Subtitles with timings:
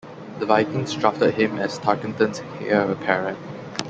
[0.39, 3.37] The Vikings drafted him as Tarkenton's heir apparent.